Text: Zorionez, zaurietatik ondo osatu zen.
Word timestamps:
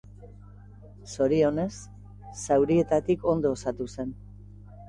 Zorionez, 1.15 1.69
zaurietatik 2.47 3.29
ondo 3.35 3.53
osatu 3.59 3.91
zen. 3.99 4.19